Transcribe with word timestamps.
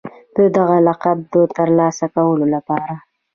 د 0.35 0.37
دغه 0.57 0.77
لقب 0.87 1.17
د 1.33 1.35
ترلاسه 1.55 2.05
کولو 2.15 2.45
لپاره 2.55 2.95